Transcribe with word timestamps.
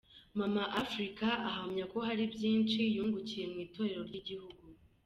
Mama 0.37 0.63
Africa 0.81 1.27
ahamya 1.49 1.85
ko 1.93 1.97
hari 2.07 2.23
byinshi 2.35 2.79
yungukiye 2.95 3.45
mu 3.51 3.57
itorero 3.65 4.01
ry'igihugu. 4.09 4.63